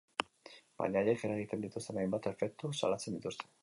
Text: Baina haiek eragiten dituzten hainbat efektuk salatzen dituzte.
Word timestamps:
Baina 0.83 1.03
haiek 1.05 1.27
eragiten 1.29 1.63
dituzten 1.69 2.03
hainbat 2.03 2.31
efektuk 2.35 2.79
salatzen 2.83 3.19
dituzte. 3.21 3.53